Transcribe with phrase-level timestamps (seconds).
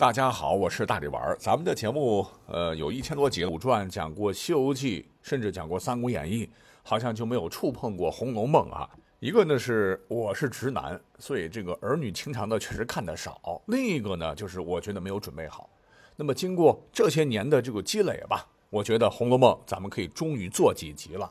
[0.00, 1.36] 大家好，我是大力丸。
[1.38, 6.46] 咱们的节目，呃，有一千多集了，古传讲过《西游记》，甚至讲过《三国演义》，
[6.82, 8.88] 好像就没有触碰过《红楼梦》啊。
[9.18, 13.32] 一个呢是我是直男，所以这个儿女情长的确实看得少；
[13.66, 15.68] 另一个呢就是我觉得没有准备好。
[16.16, 21.30] 那么经过这些年的这个积累吧，我觉得《红楼梦》咱们可以终于做几集了。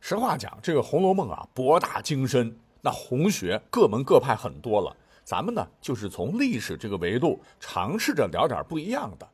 [0.00, 4.96] 实话讲，这个《红楼梦》啊，博大精深，那红学各门各派很多了。
[5.28, 9.28] 咱们呢，就是从历史这个维度尝试着聊点不一样的。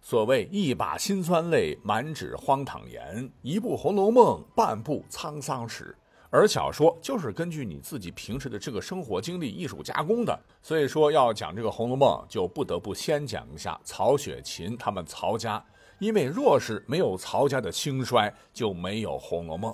[0.00, 5.96] 所谓一把辛酸泪，满纸荒唐言；一部《红楼梦》，半部沧桑史。
[6.28, 15.64] 而小说就是根据你自己平时的这个生活经历艺术加工的，所以说要讲这个《红楼梦》，就不得不先讲一下曹雪芹他们曹家，
[16.00, 19.72] 因为若是没有曹家的兴衰，就没有《红楼梦》。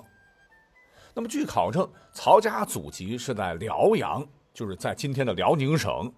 [1.15, 4.23] 那么据考证，曹家祖籍是在辽阳，
[4.55, 6.09] 就是在今天的辽宁省，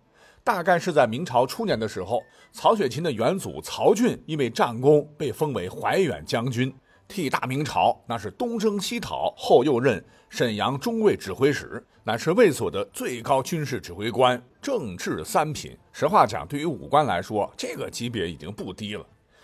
[0.44, 6.71] 大概是在明朝初年的时候，曹雪芹的元祖曹俊因为战功被封为怀远将军。
[7.08, 15.76] 替大明朝那是东征西讨，后又任沈阳中卫指挥使，乃是卫所的最高军事指挥官，政治三品。
[15.91, 19.04] 实话讲，对于武官来说，这个级别已经不低了。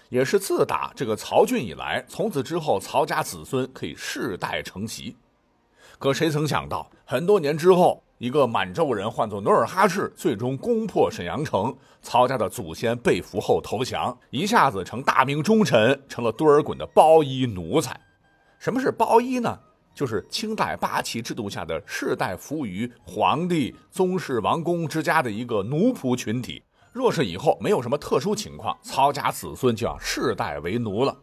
[0.09, 5.15] 也是自打这个曹俊以来，从此之后，曹家子孙可以世代承袭。
[5.97, 8.03] 可谁曾想到，很多年之后。
[8.23, 11.75] 一个满洲人唤作努尔哈赤，最终攻破沈阳城。
[12.01, 17.99] 曹家的祖先被俘后投降，一下子成大明忠臣，成了多尔衮的包衣奴才。
[18.59, 19.59] 什么是包衣呢？
[19.93, 26.63] 就是清代八旗制度下的世代服务于皇帝、宗室、王公之家的一个奴仆群体。
[26.93, 31.13] 若是以后没有什么特殊情况，曹家子孙就要世代为奴了，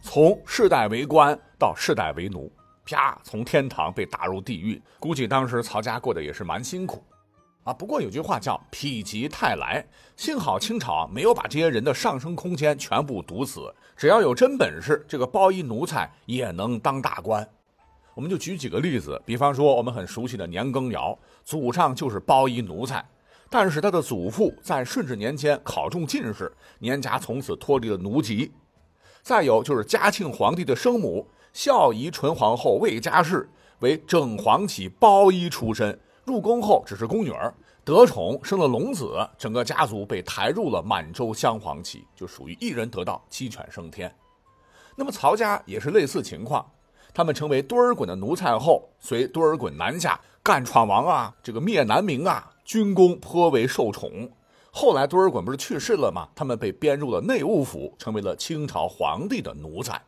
[0.00, 2.50] 从世代为官到世代为奴。
[2.90, 3.18] 啪！
[3.22, 7.02] 从天堂被打入地狱，估计当时曹家过得也是蛮辛苦，
[7.62, 7.72] 啊。
[7.72, 9.84] 不过有句话叫“否极泰来”，
[10.16, 13.72] 幸好清朝没有把这些人的上升空间全部堵死。
[13.96, 17.48] 只要有真本事，这个包衣奴才也能当大官。
[18.14, 23.08] 我们就举几个例子，比方说我们很熟悉的年羹尧，祖上就是包衣奴才，
[23.48, 28.52] 但是他的祖父在顺治年间考中进士，年家从此脱离了奴籍。
[29.22, 31.26] 再有就是嘉庆皇帝的生母。
[31.52, 33.48] 孝仪纯皇后魏佳氏
[33.80, 37.52] 为正黄旗包衣出身，入宫后只是宫女儿，
[37.84, 44.14] 得宠生了龙子，整个家族被抬入了满洲镶黄旗，就属于一人得道鸡犬升天。
[44.96, 46.70] 那么曹家也是类似情况，
[47.14, 54.30] 他们成为多尔衮的奴才后，随多尔衮南下干闯王啊，这个灭南明啊，军功颇为受宠。
[54.70, 56.28] 后来多尔衮不是去世了吗？
[56.34, 60.00] 他们被编入了内务府，成为了清朝皇帝的奴才。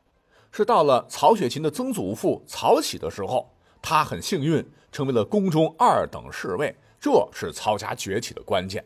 [0.53, 8.85] 是到了曹雪芹的曾祖父曹玺的时候，他很幸运成为了宫中二等侍卫，这是曹家崛起的关键。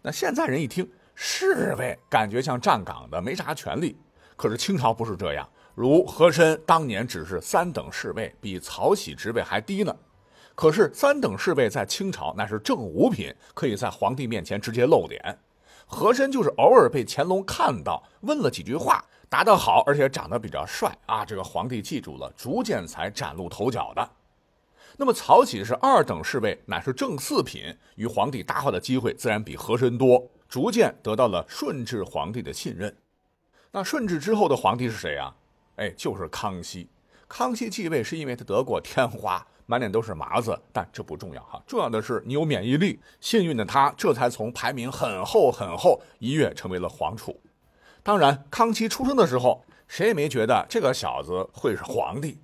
[0.00, 3.94] 那现在人一听侍卫，感觉像站岗的，没啥权利。
[4.36, 9.94] 可是清朝不是这样，如和珅当年只是三等侍卫，比曹玺职位还低呢。
[10.54, 15.38] 可是三等侍卫在清朝那是正五品，可以在皇帝面前直接露脸。
[15.84, 19.04] 和珅就是偶尔被乾隆看到，问了几句话。
[19.28, 21.24] 答得好，而且长得比较帅啊！
[21.24, 24.10] 这个皇帝记住了，逐渐才崭露头角的。
[24.96, 32.96] 那么曹玺是二等侍卫，乃是正四品，与皇帝搭话的机会自然比和珅多，逐渐得到了顺治皇帝的信任。
[33.72, 35.34] 那顺治之后的皇帝是谁啊？
[35.76, 36.88] 哎，就是康熙。
[37.28, 42.98] 康熙继位是因为他得过天花，满脸都是麻子，但这不重要哈，重要的是你有免疫力。
[43.20, 47.38] 幸运的他，这才从排名很后很后一跃成为了皇储。
[48.06, 52.38] 当然，康熙出生的时候，谁也没觉得这个小子会是皇帝。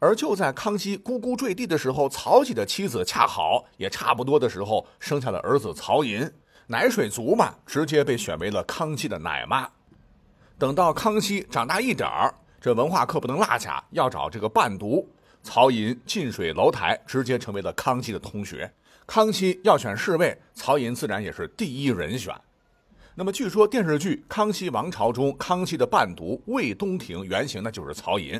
[0.00, 6.28] 而就在康熙咕咕坠地的时候，曹玺的妻子恰好也差不多的时候生下了儿子曹寅，
[6.66, 9.70] 奶水足嘛，直接被选为了康熙的奶妈。
[10.58, 15.08] 等到康熙长大一点儿，这文化课不能落下，要找这个伴读。
[15.44, 18.68] 曹寅近水楼台，直接成为了康熙的同学。
[19.06, 22.34] 康熙要选侍卫，曹寅自然也是第一人选。
[23.18, 28.38] 那么据说电视剧《康熙王朝》中，康熙的伴读魏东亭原型呢就是曹寅，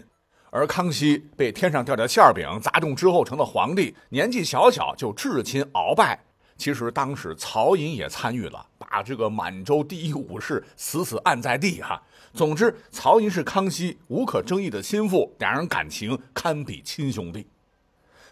[0.50, 6.23] 而康熙被天上掉的馅饼砸中之后成了皇帝，年纪小小就至亲鳌拜。
[6.58, 12.02] 其实当时曹寅也参与了，把这个满洲第一武士死死按在地哈。
[12.34, 17.46] 总之，曹寅是康熙无可争议的心腹，两人感情堪比亲兄弟。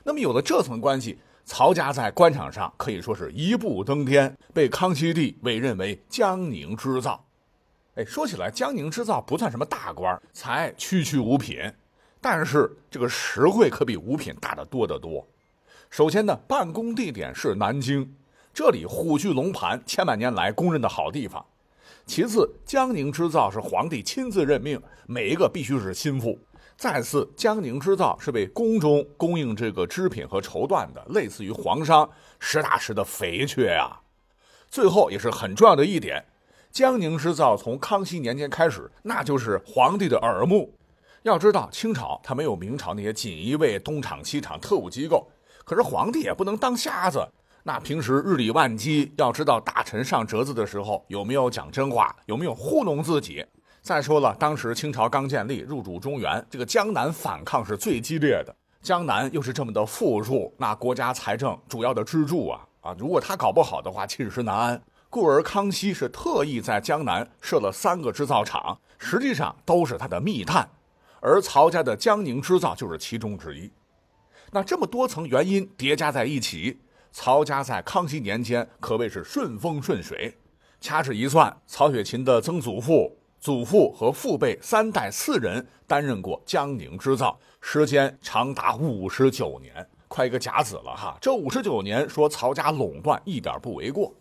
[0.03, 1.19] 那么有了这层关系。
[1.45, 7.23] 曹家在官场上可以说是一步登天，被康熙帝委任为江宁织造。
[7.97, 11.61] 哎，说起来，江宁织造不算什么大官，才区区五品，
[12.21, 15.27] 但是这个实惠可比五品大得多得多。
[15.91, 18.15] 首先呢，办公地点是南京，
[18.53, 21.45] 这里虎踞龙盘，千百年来公认的好地方。
[22.07, 26.39] 其次，江宁织造是皇帝亲自任命，每一个必须是心腹。
[26.77, 32.09] 再次，江宁织造是为宫中供应这个织品和绸缎的，类似于皇商，
[32.41, 34.01] 实打实的肥缺啊。
[34.69, 36.25] 最后也是很重要的一点，
[36.71, 40.75] 江宁织造从康熙年间开始，那就是皇帝的耳目。
[41.23, 45.27] 要知道，清朝它没有明朝那些锦衣卫、东厂西厂特务机构，
[45.65, 47.27] 可是皇帝也不能当瞎子。
[47.63, 53.47] 那平时日理万机，要知道大臣上折子的时候有没有讲真话，有没有糊弄自己。
[53.85, 58.57] 再说了，当时清朝刚建立，入主中原，这个江南反抗是最激烈的。
[58.81, 62.97] 江南又是这么的富庶，那国家财政主要的支柱啊啊！
[62.99, 64.83] 如果他搞不好的话，寝食难安。
[65.11, 70.67] 故而康熙是特意在江南设了三个制造厂，实际上都是他的密探，
[71.21, 73.71] 而曹家的江宁织造就是其中之一。
[74.51, 76.81] 那这么多层原因叠加在一起。
[77.13, 80.39] 曹家在康熙年间可谓是顺风顺水，
[80.81, 91.19] 掐指一算，曹雪芹的曾祖父、祖父和父辈三代四人担任过江宁织造，时间长达五十九年，快一个甲子了哈。
[91.21, 94.15] 这五十九年说曹家垄断一点不为过。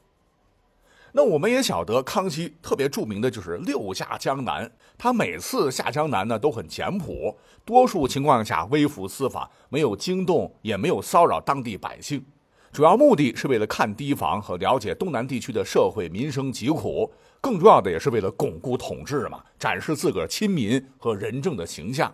[1.13, 12.25] 那我们也晓得，康熙特别著名的就是六下江南，他每次下江南呢都很简朴，多数情况下微服私访，没有惊动，也没有骚扰当地百姓。
[12.73, 22.11] 主要目的是为了看堤防和了解东南地区的社会民生疾苦，更重要的也是为了巩固统治嘛，展示自个儿亲民和仁政的形象。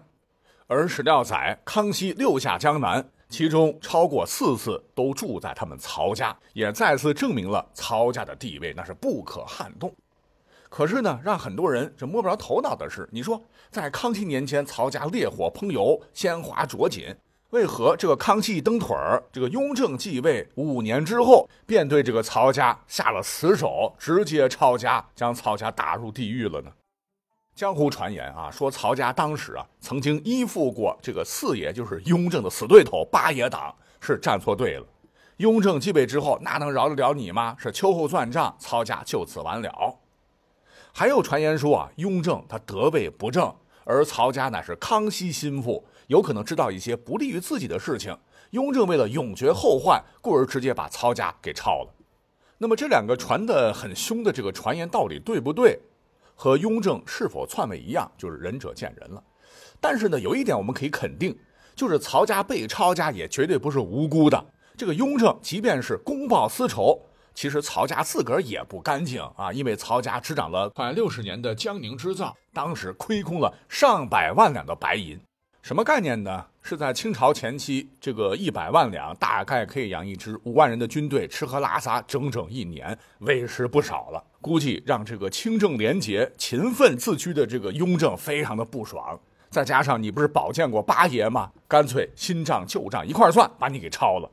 [0.68, 9.96] 而史料载，康熙六下江南，其中超过四次都住在他们曹家，也再次证明了曹家的地位那是不可撼动。
[10.68, 13.42] 可是呢，让很多人这摸不着头脑的是，你说
[13.72, 17.16] 在康熙年间，曹家烈火烹油，鲜花着锦。
[17.52, 26.72] 为何这个康熙一蹬腿儿，这个雍正继位五年之后，便对这个曹家下了死手，直接抄家，将曹家打入地狱了呢？
[27.56, 34.86] 江湖传言啊，说曹家当时啊，曾经依附过这个四爷，就是雍正的死对头八爷党，是站错队了。
[35.38, 37.56] 雍正继位之后，那能饶得了你吗？
[37.58, 39.98] 是秋后算账，曹家就此完了。
[40.94, 43.52] 还有传言说啊，雍正他得位不正，
[43.86, 45.84] 而曹家乃是康熙心腹。
[46.10, 48.18] 有可能知道一些不利于自己的事情，
[48.50, 51.94] 雍正为了永绝后患，故而直接把曹家给抄了。
[52.58, 55.80] 那么这两个传得很凶的这个传言到底对不对？
[56.34, 59.24] 和雍正是否篡位一样，就是仁者见仁了。
[59.80, 61.38] 但是呢，有一点我们可以肯定，
[61.76, 64.44] 就是曹家被抄家也绝对不是无辜的。
[64.76, 67.00] 这个雍正即便是公报私仇，
[67.36, 75.20] 其实曹家自个儿也不干净啊，因为曹家执掌了快六十年的江宁织造，当时亏空了上百万两的白银。
[75.70, 76.44] 什么概念呢？
[76.64, 84.24] 是在清朝前期，这个一百万两大概可以养一支五万人的军队，吃喝拉撒整整一年，委实不少了。
[84.42, 89.20] 估计让这个清正廉洁、勤奋自居的这个雍正非常的不爽。
[89.52, 91.52] 再加上你不是保荐过八爷吗？
[91.68, 94.32] 干脆新账旧账一块算，把你给抄了。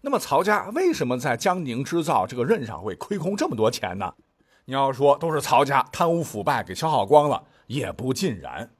[0.00, 4.14] 那么曹家为什么在江宁织造这个任上会亏空这么多钱呢？
[4.66, 8.70] 你要说都是曹家贪污腐败给消耗光了，也不尽然。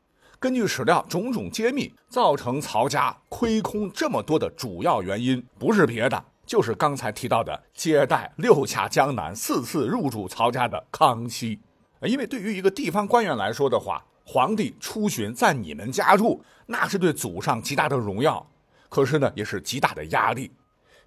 [0.42, 11.60] 根据史料种种揭秘，造成曹家亏空这么多的主要原因，不是别的，就是刚才提到的接待六下江南、四次入主曹家的康熙。
[12.02, 18.44] 因为对于一个地方官员来说的话，皇帝出巡在你们家住，那是对祖上极大的荣耀，
[18.88, 20.50] 可是呢，也是极大的压力。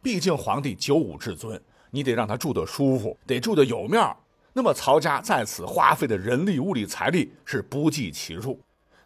[0.02, 1.62] 毕竟皇帝九五至尊，
[1.92, 4.16] 你得让他住得舒服，得住得有面儿。
[4.54, 8.58] 那么曹家在此花费的人力、物力、财力是不计其数。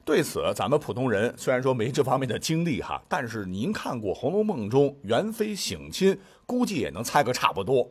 [0.09, 7.87] 对此，咱们普通人虽然说没这方面的经历哈，但是您看过《红楼梦》中元妃省亲，估计也能猜个差不多。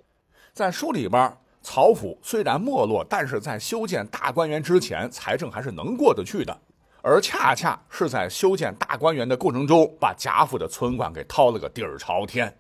[0.53, 1.33] 在书里边，
[1.63, 6.61] 曹府虽然没落，但是在修建大观园之前，财政还是能过得去的。
[7.03, 12.53] 而恰恰是在修建大观园的过程中，把贾府的存款给掏了个底儿朝天。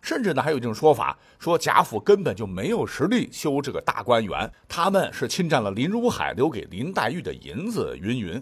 [0.00, 8.40] 甚至呢，还有一种说法，说贾府根本就没有实力修这个大观园，他们是侵占了林如海留给林黛玉的银子，云云。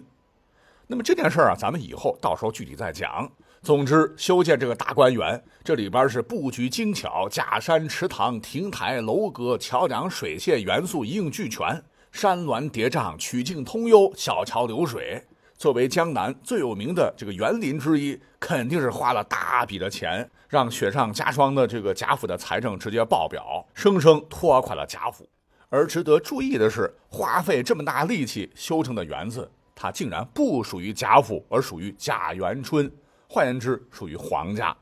[0.87, 3.29] 那么这件事儿啊，咱们以后到时候具体再讲。
[3.63, 15.23] 总之，修建这个大观园，这里边是布局精巧，假山、池塘、亭台、楼阁、桥梁、水榭元素一应俱全，山峦叠嶂，曲径通幽，小桥流水。
[15.57, 25.27] 作为江南最有名的这个园林之一，肯定是花了大笔的钱，让雪上加霜的这个贾府的财政直接爆表，生生拖垮了贾府。
[25.69, 29.49] 而值得注意的是，花费这么大力气修成的园子。
[29.75, 32.89] 他竟然不属于贾府，而属于贾元春，
[33.27, 34.75] 换言之，属于皇家。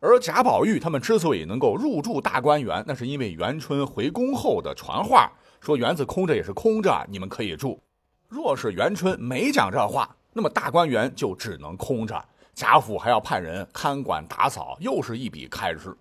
[0.00, 5.32] 而贾宝玉他们之所以能够入住大观园，那是因为元春回宫后的传话，
[5.62, 7.80] 说园子空着也是空着，你们可以住。
[8.28, 12.22] 若是元春没讲这话，那么大观园就只能空着，
[12.52, 15.96] 贾府还要派人看管打扫，又是一笔开支。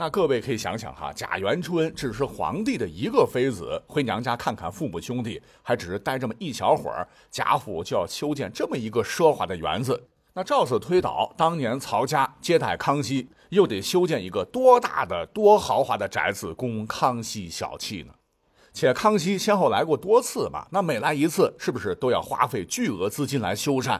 [0.00, 10.00] 那各位可以想想哈，贾元春只是皇帝的一个妃子，回娘家看看父母兄弟，还只是待这么一小会儿，贾府就要修建这么一个奢华的园子。
[10.34, 13.28] 那照此推导，当年曹家接待康熙。
[13.48, 18.12] 又得修建一个多大的、多豪华的宅子供康熙小憩呢？
[18.72, 23.98] 且康熙先后来过多次嘛，那每来一次，是不是都要花费巨额资金来修缮？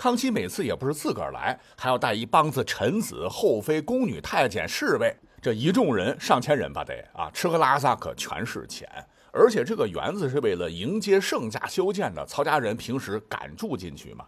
[0.00, 8.88] 康熙每次也不是自个儿来，还要带一帮子臣子、后妃、宫女、太监、侍卫，这一众人上千人吧得啊，吃喝拉撒可全是钱。
[9.30, 14.24] 而且这个园子是为了迎接圣驾修建的，曹家人平时敢住进去吗？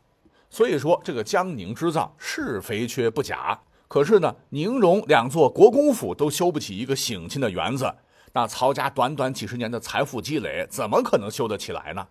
[0.50, 3.58] 所以说，这个江宁织造是肥缺不假。
[3.88, 7.90] 可是呢，宁荣两座国公府都修不起一个省亲的园子，
[8.34, 12.06] 那曹家短短几十年的财富积累，怎么可能修得起来呢？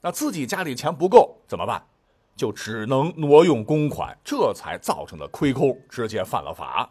[0.00, 1.80] 那自己家里钱不够怎么办？
[2.38, 6.88] 就只能挪用公款，这才造成的亏空，直接犯了法。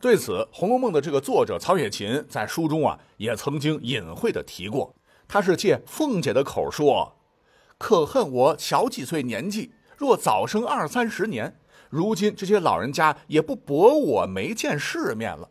[0.00, 4.94] 对此，《红楼梦》的这个作者曹雪芹在书中啊，也曾经隐晦的提过，
[5.28, 7.16] 他是借凤姐的口说
[7.76, 11.58] ：“可恨我小几岁年纪，若早生二三十年。”
[11.90, 15.50] 如今这些老人家也不驳我没见世面了。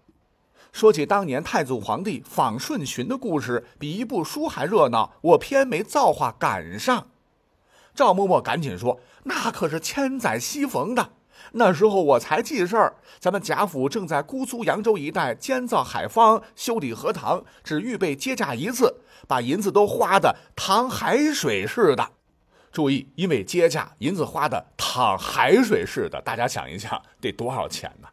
[0.74, 7.08] 说起当年太祖皇帝访顺巡的故事，比一部书还热闹，我偏没造化赶上。
[7.96, 11.12] 赵嬷嬷赶紧说：“那可是千载西逢的，
[11.52, 22.10] 那时候我才记事儿，咱们贾府正在姑苏扬州一带建造海坊，修理荷塘，只预备接驾一次，把银子都花的淌海水似的。”
[22.74, 28.08] 注意，因为接驾银子花的淌海水似的，大家想一想，得多少钱呢？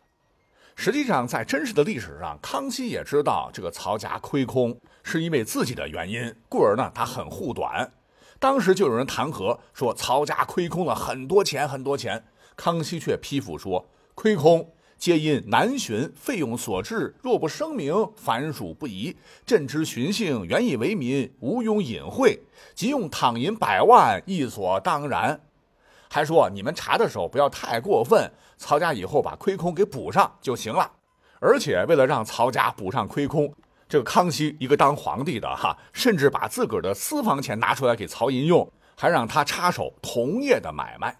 [0.76, 7.90] 实际上，在真实的历史上，康熙也知道这个曹家亏空是因为自己的原因，故而呢，他很护短。
[8.40, 12.24] 当时就有人弹劾说曹家亏空了很多钱，很多钱。
[12.56, 14.72] 康熙却批复说亏空。
[14.96, 19.16] 皆因南巡费用所致，若不声明，凡属不宜。
[19.46, 22.38] 朕之巡幸，原以为民，无庸隐晦，
[22.74, 25.40] 即用躺银百万，亦所当然。
[26.10, 30.90] 还说你们查的时候不要太过分，曹家以后把亏空给补上就行了。
[31.40, 33.50] 而且为了让曹家补上亏空，
[33.90, 41.18] 这个康熙一个当皇帝的哈，甚至把自个儿的私房钱拿出来给曹寅用，还让他插手铜业的买卖。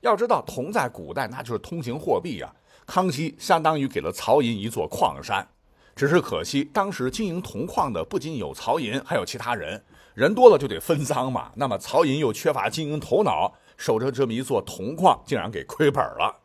[0.00, 2.52] 要知道，铜在古代那就是通行货币呀。
[2.86, 5.46] 康熙相当于给了曹寅一座矿山，
[5.94, 11.52] 只是可惜当时经营铜矿的不仅有曹寅，还有其他人，人多了就得分赃嘛。
[11.54, 16.40] 那么曹寅又缺乏经营头脑，守着这么一座铜矿，竟然给亏本了。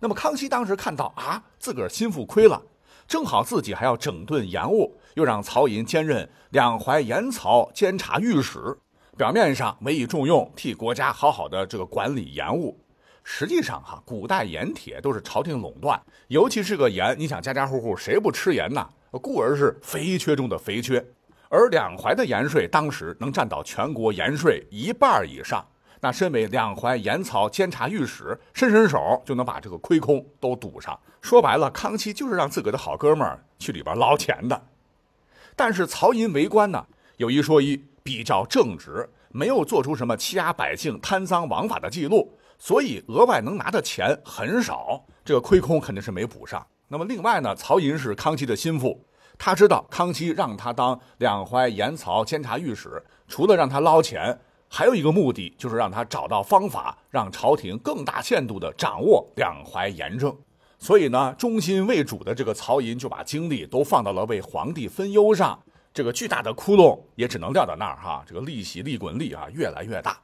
[0.00, 2.62] 那么康熙当时看到啊，自个儿心腹亏了，
[3.06, 8.76] 正好自己还要整顿盐务，又让曹寅兼任两淮盐曹监察御史，
[9.16, 12.78] 表面上委以重用，替国家好好的这个管理盐务。
[13.22, 18.86] 实际上，哈，古代盐铁都是朝廷垄断，尤其是个盐，你想家家户户谁不吃盐呢？
[19.22, 21.04] 故而是肥缺中的肥缺。
[21.48, 25.64] 而两淮的盐税当时能占到全国盐税一半以上，
[26.04, 31.00] 那身为两淮盐曹监察御史，伸伸手就能把这个亏空都堵上。
[31.22, 34.66] 说白了，康熙就是让自个的好哥们儿去里边捞钱的。
[35.56, 42.36] 但是曹寅为官呢，有一说一，比较正直，没有做出什么欺压百姓、贪赃枉法的记录。
[42.58, 46.66] 所以额外能拿的钱很少，这个亏空肯定是没补上。
[46.88, 49.02] 那么另外呢，曹寅是康熙的心腹，
[49.38, 54.38] 他知道康熙让他当两淮盐曹监察御史，除了让他捞钱，
[54.76, 60.36] 还有一个目的就是让他找到方法，让朝廷更大限度地掌握两淮盐政。
[60.80, 65.56] 所以呢，忠心为主的这个曹寅就把精力都放到了为皇帝分忧上，
[65.92, 70.18] 这个巨大的窟窿也只能撂到那儿哈，这个利息利滚利啊越来越大。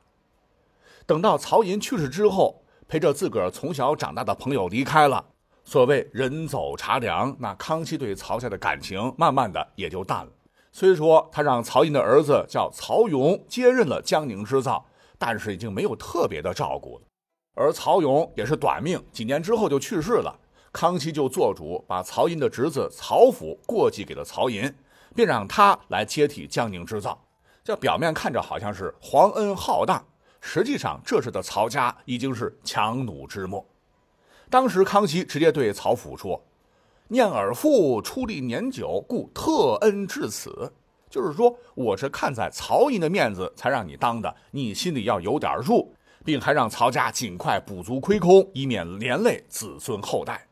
[1.07, 5.25] 等到曹寅去世之后，陪着自个儿从小长大的朋友离开了，
[5.63, 10.33] 所谓人走茶凉，那康熙对曹家的感情慢慢的也就淡了。
[10.73, 14.85] 虽说他让曹寅的儿子叫曹勇接任了江宁织造，
[15.19, 17.03] 但是已经没有特别的照顾了。
[17.55, 20.39] 而曹勇也是短命，几年之后就去世了。
[20.73, 24.73] 康熙就做主把曹寅的侄子曹府过继给了曹寅，
[25.15, 27.21] 并让他来接替江宁织造。
[27.65, 30.03] 这表面看着好像是皇恩浩荡。
[30.41, 33.67] 实际上，这时的曹家已经是强弩之末。
[34.49, 36.43] 当时康熙直接对曹府说
[37.13, 40.73] ：“念尔父出力年久，故特恩至此。”
[41.11, 45.93] 就是说，我是看在曹寅的面子才让你当的，你心里要有点数，
[46.25, 50.47] 并还让曹家尽快补足亏空，以免连累子孙后代。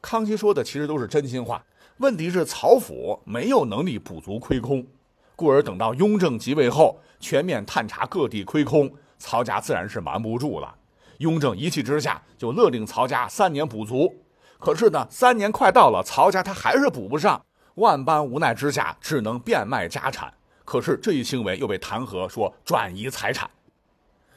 [0.00, 1.64] 康熙说的其实都是真心话。
[1.96, 4.86] 问题是曹府没有能力补足亏空，
[5.34, 10.76] 故而等到雍正即位后，全面探查各地亏空，曹家自然是瞒不住了。
[11.18, 14.21] 雍正一气之下就勒令曹家三年补足。
[14.64, 20.32] 可是呢，三年快到了，曹家他还是补不上，万般无奈之下，只能变卖家产。
[20.64, 23.50] 可是这一行为又被弹劾说转移财产。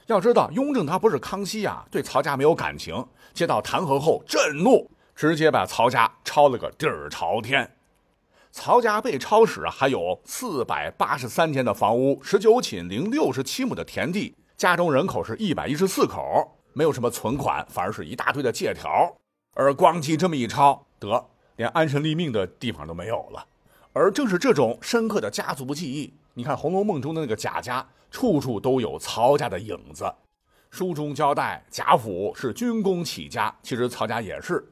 [0.07, 3.05] 要知道，雍正他不是康熙啊，对曹家没有感情。
[3.35, 7.69] 接到弹劾后震怒，直接把曹家抄了个底儿朝天。
[8.51, 19.15] 曹家被抄时啊，还有四百八十三间的房屋，十九顷零六十七亩的田地，家中人口是一百一十四口，没有什么存款，反而是一大堆的借条。
[19.55, 23.43] 而光记这么一抄，得连安身立命的地方都没有了。
[23.91, 27.83] 而正是这种深刻的家族记忆，你看《红楼梦》中的那个贾家。
[28.11, 30.09] 处处都有曹家的影子。
[30.69, 34.65] 书中交代，贾府是军功起家，其实曹家也是。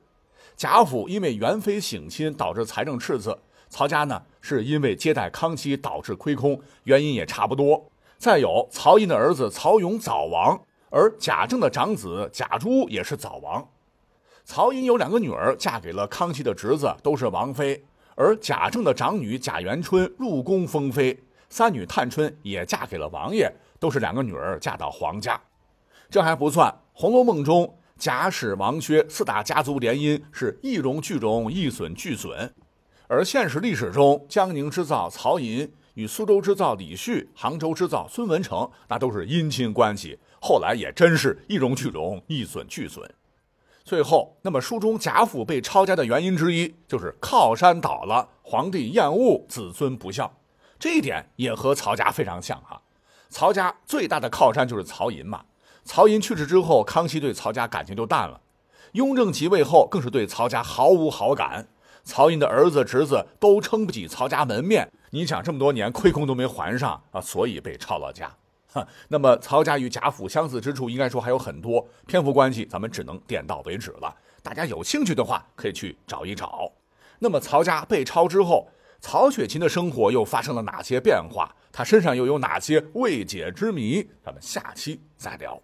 [0.55, 3.37] 贾府因为元妃省亲导致财政赤字，
[3.67, 7.85] 曹家呢是因为接待康熙导致亏空，原因也差不多。
[8.17, 13.67] 再有，曹寅的儿子曹勇早亡，而贾政的长子贾珠也是早亡。
[14.45, 17.83] 曹寅有两个女儿，嫁给了康熙的侄子，都是王妃，
[18.15, 21.17] 而贾政的长女贾元春入宫封妃。
[21.49, 25.39] 三女探春也嫁给了王爷，都是两个女儿嫁到皇家。
[26.09, 32.53] 这还不算，《红楼梦》中贾史王薛四大家族联姻是一荣俱荣，一损俱损。
[33.07, 40.19] 而现实历史中，江宁织造曹寅与苏州织造李旭、杭州织造孙文成，那都是姻亲关系。
[40.41, 43.07] 后来也真是一荣俱荣，一损俱损。
[43.85, 50.31] 最后，那么书中贾府被抄家的原因之一，就是靠山倒了，皇帝厌恶，子孙不孝。
[50.79, 52.81] 这一点也和曹家非常像哈，
[53.29, 55.43] 曹家最大的靠山就是曹寅嘛。
[55.83, 58.39] 曹寅去世之后，康熙对曹家感情就淡了。
[58.93, 61.67] 雍正即位后，更是对曹家毫无好感。
[62.05, 68.33] 曹寅的儿子侄子都撑不起曹家门面，你想这么多年亏空都没还上啊，所以被抄了家。
[68.73, 71.87] 哈，那么曹家与贾府相似之处，应该说还有很多。
[72.07, 74.13] 篇幅关系，咱们只能点到为止了。
[74.41, 76.71] 大家有兴趣的话，可以去找一找。
[77.19, 78.67] 那么曹家被抄之后。
[79.05, 81.53] 曹雪芹的生活又发生了哪些变化？
[81.73, 84.09] 他身上又有哪些未解之谜？
[84.23, 85.63] 咱们下期再聊。